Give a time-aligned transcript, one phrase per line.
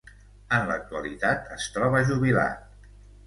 [0.59, 2.89] En l'actualitat es troba jubilat.